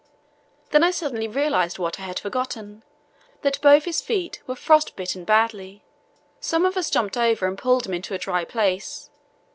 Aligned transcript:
Then 0.71 0.81
I 0.83 0.89
suddenly 0.89 1.27
realized 1.27 1.77
what 1.77 1.99
I 1.99 2.03
had 2.05 2.17
forgotten, 2.19 2.81
that 3.43 3.61
both 3.61 3.83
his 3.85 4.01
feet 4.01 4.41
were 4.47 4.55
frost 4.55 4.95
bitten 4.95 5.25
badly. 5.25 5.83
Some 6.39 6.65
of 6.65 6.75
us 6.75 6.89
jumped 6.89 7.17
over 7.17 7.45
and 7.45 7.55
pulled 7.55 7.85
him 7.85 7.93
into 7.93 8.15
a 8.15 8.17
dry 8.17 8.43
place. 8.43 9.11